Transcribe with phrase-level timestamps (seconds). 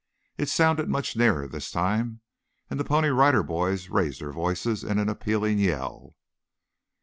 [0.35, 2.21] It sounded much nearer this time,
[2.71, 6.15] and the Pony Rider Boys raised their voices in an appealing yell.